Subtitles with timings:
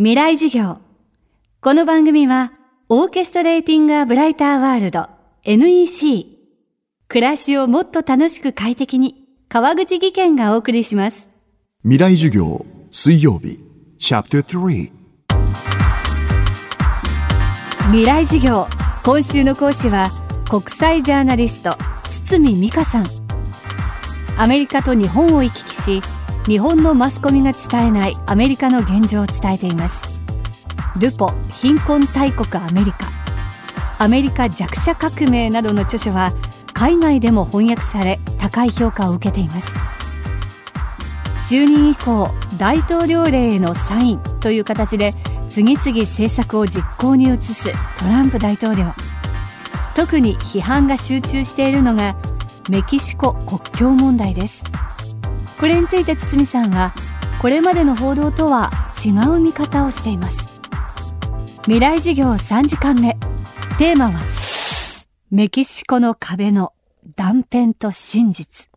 [0.00, 0.78] 未来授業。
[1.60, 2.52] この番組は、
[2.88, 5.08] オーケストレーティング・ア・ブライター・ワールド
[5.42, 6.24] NEC。
[7.08, 11.28] 暮らしをもっと楽しく快適に、川口義賢がお送りします。
[11.82, 13.58] 未来授業水曜日
[13.98, 14.92] チャプター3
[17.86, 18.68] 未来授業。
[19.04, 20.10] 今週の講師は、
[20.48, 21.76] 国際ジャーナリスト、
[22.24, 23.06] 堤美香さん。
[24.36, 26.02] アメリカと日本を行き来し、
[26.48, 30.18] 日本のマスコミが伝えないアメリカの現状を伝えています。
[30.98, 33.06] ルポ貧困大国アメリカ。
[33.98, 36.32] アメリカ弱者革命などの著書は
[36.72, 39.76] 海外でも翻訳され高い評価を受けています。
[41.52, 45.12] 就任以降大統領令へのサインという形で
[45.50, 48.86] 次々政策を実行に移すトランプ大統領。
[49.94, 52.16] 特に批判が集中しているのが
[52.70, 54.64] メキシコ国境問題です。
[55.58, 56.92] これについて堤さんは
[57.40, 58.70] これまでの報道とは
[59.04, 60.60] 違う見方をしています。
[61.62, 63.16] 未来事業3時間目。
[63.78, 64.20] テーマは
[65.30, 66.72] メキシコの壁の
[67.16, 68.68] 断片と真実。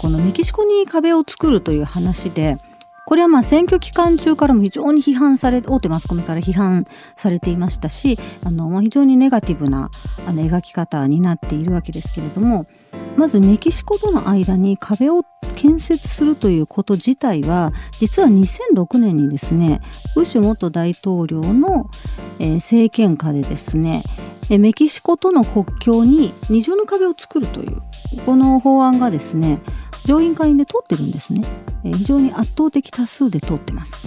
[0.00, 2.58] このメキシコに壁を作るという話で
[3.06, 9.92] これはまあ選挙期間中からも非常に批判され大手マスコミから批判されていましたしあの、非常にネガティブな
[10.26, 12.66] あの描き方になっているわけですけれども
[13.16, 15.22] まずメキシコとの間に壁を
[15.54, 19.80] 建設するということ自体は実は2006年にですね
[20.16, 21.88] ブッシュ元大統領の、
[22.40, 24.02] え政権下でですね
[24.50, 27.82] メキシコとの国境に二重の壁を作るという
[28.24, 29.60] この法案がですね
[30.06, 31.42] 上院会で通ってるんですね、
[31.84, 34.06] え非常に圧倒的多数で通ってます。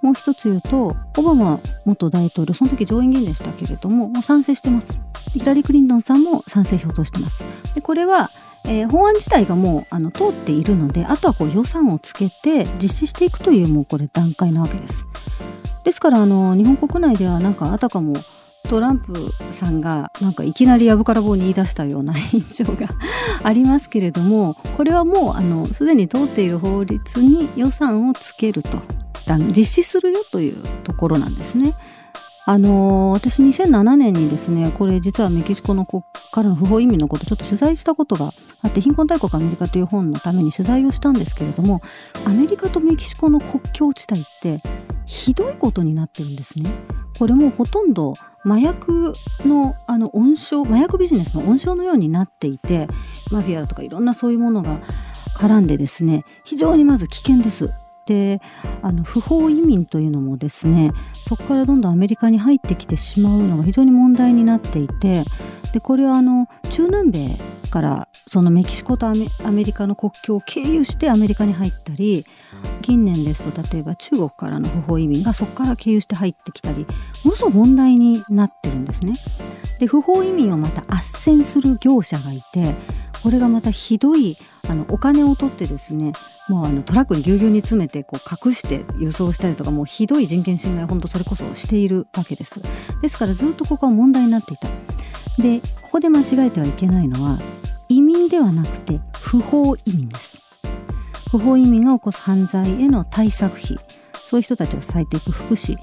[0.00, 4.96] もう一つ言うとオバマ元大統領その時上院議員でしたけれどももう賛成してます。
[5.34, 7.44] ヒラリー・クリントンさんも賛成票を投してます。
[7.74, 8.30] でこれは、
[8.64, 15.04] えー法案自体がもうあの通っているのであとはこう予算をつけて実施していくというもうこれ段階なわけです。
[15.84, 18.14] ですからあの日本国内ではなんかあたかも
[18.68, 22.88] トランプさんがなんかいきなりやぶから棒に言い出したような印象が
[23.42, 28.78] ありますけれどもこれはもうあのすでに通っている法律に予算をつけると
[29.56, 31.74] 実施するよというところなんですね。
[32.46, 41.82] あの私2007年にですねこれ実はメキシコのこからの不法移民のことちょっと取材したことがあって「貧困大国アメリカ」という本のために取材をしたんですけれども
[42.24, 44.62] アメリカとメキシコの国境地帯って
[45.04, 46.70] ひどいことになってるんですね。
[47.18, 48.14] これもうほとんど
[48.44, 52.88] 麻薬のあの温床麻薬ビジネスの温床のようになっていて
[53.30, 54.80] マフィアとかいろんなそういうものが
[55.36, 57.70] 絡んでですね非常にまず危険です。
[58.06, 58.40] で
[58.80, 60.92] あの不法移民というのもですね
[61.26, 65.24] そこからどんどんアメリカに入ってきてしまうのが非常に問題になっていて
[65.74, 67.38] でこれはあの中南米
[67.70, 72.26] からそのメキシコとアメリカの国境を経由してアメリカに入ったり
[72.82, 76.86] 近年ですと例えば中国からの不法移民がそこから経由して入ってきたり
[77.24, 79.14] ものすごく問題になってるんですね。
[79.80, 82.74] で不法移民をまた斡旋する業者がいて
[83.22, 84.36] これがまたひどい
[84.68, 86.12] あのお金を取ってですね
[86.48, 92.60] もうあのトラックにぎゅうぎゅうに詰めてこう隠して輸送したりとかもうひどい人権侵害本当それこそしているわけです。
[93.02, 94.68] ですからずっとここは問題になっていた。
[95.40, 97.38] でここで間違えてはいけないのは
[98.28, 100.38] ではなくて不法移民です。
[101.30, 103.78] 不法移民が起こす犯罪への対策費。
[104.26, 105.78] そういう人たちを支えていく福祉。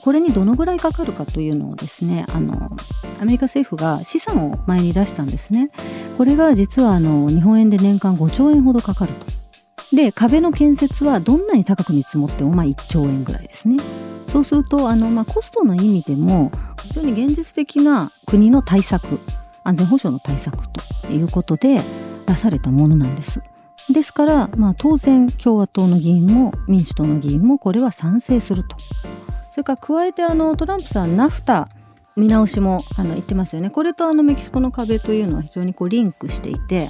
[0.00, 2.68] これにどのぐらいかかるかというのをですねあの
[3.20, 5.70] アメリカ政府が資産を前に出したんですね。
[6.16, 9.26] これが実はあの日本円で年間5兆円ほどかかると。
[9.94, 13.76] で壁の建設はどんなに高く見積もってもまあ1兆円ぐらいですね。
[14.28, 16.50] そうするとあの、まあ、コストの意味でも
[16.82, 19.20] 非常に現実的な国の対策
[19.64, 21.82] 安全保障の対策ということで
[22.26, 23.42] 出されたものなんです。
[23.90, 28.76] ですから、まあ、当然共和党の議員も民主党の議員もこれは賛成すると。
[29.50, 31.68] それから加えてあのトランプさんナフタ
[32.16, 33.70] 見直しもあの言ってますよね。
[33.70, 36.88] これとあのメキシコの壁というのは非常にこうリンクしていて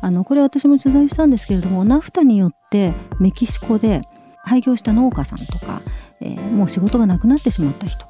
[0.00, 4.02] あのこれ私も取材したんですけれどもナフタによってメキシコで
[4.42, 5.82] 廃業した農家さんとか、
[6.20, 8.06] えーもう仕事がなくなってしまった人、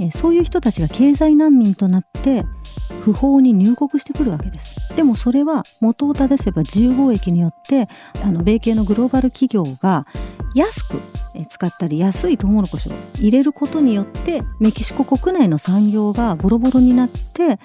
[0.00, 2.44] えーそういう人たちが経済難民となって
[3.00, 4.74] 不法に入国してくるわけです。
[4.96, 7.88] でもそれは元を正せば自由貿易によって
[8.22, 10.06] あの米系のグローバル企業が
[10.54, 11.00] 安く
[11.48, 17.58] 使ったり安いトウモロコシを入れることによってメキシコ国内の産業がボロボロになって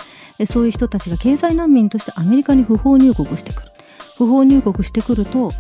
[0.46, 3.70] そういう人たちが経済難民としてアメリカに不法入国してくる。
[4.18, 5.52] 不法入国してくると、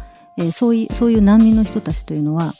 [0.51, 2.53] そういそういう難民の人たちというのは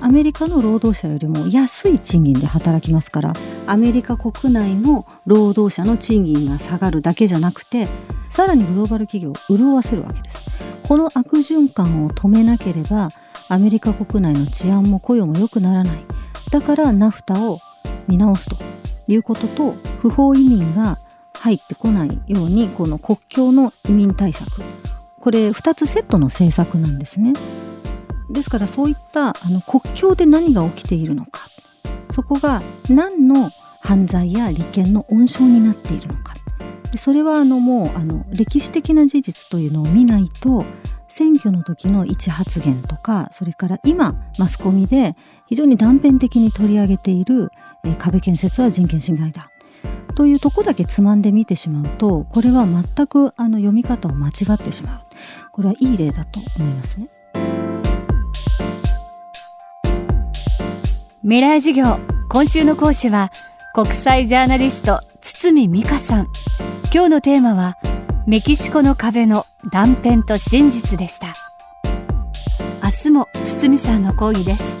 [0.00, 3.32] アメリカの労働者よりも安い賃金で働きますから
[3.66, 7.88] アメリカ国内の労働者の賃金が下がるだけじゃなくて
[8.30, 10.38] さらにグローバル企業を潤わせるわけです。
[10.84, 13.10] この悪循環を止めなければ
[13.48, 15.98] アメリカ国内の治安も雇用も良くならない。
[16.50, 17.60] だからナフタを
[18.06, 18.56] 見直すと
[19.06, 20.98] いうことと不法移民が
[21.34, 24.62] 入ってこないようにこの国境の移民対策。
[25.20, 27.32] これ2つセットの政策なんですね。
[28.30, 31.48] ですからそういったあの国境で何が起きているのか。
[32.10, 36.34] そこが何の犯罪や利権の温床になっているのか。
[36.90, 40.64] でそれはあのもうあの歴史的な事実というのを見ないと
[41.08, 45.14] 選挙の時の一発言とかそれから今マスコミで
[45.46, 47.50] 非常に断片的に取り上げている、
[47.84, 49.50] えー、壁建設は人権侵害だ。
[50.14, 55.00] というとこだけつまんで見てしまうとこれは全くあの読み方を間違ってしまう。
[55.52, 57.08] これはいい例だと思いますね。
[61.28, 61.98] 未来授業
[62.30, 63.30] 今週の講師は
[63.74, 66.28] 国際ジャーナリスト堤美香さん。
[66.90, 67.76] 今日のテーマは
[68.26, 71.34] メキシコの壁の断片と真実でした。
[72.82, 74.80] 明日も堤さんの講義です。